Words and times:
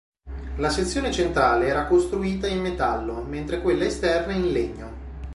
La 0.55 0.69
sezione 0.71 1.11
centrale 1.11 1.67
era 1.67 1.85
costruita 1.85 2.47
in 2.47 2.59
metallo, 2.59 3.21
mentre 3.21 3.61
quella 3.61 3.85
esterna 3.85 4.33
in 4.33 4.51
legno. 4.51 4.91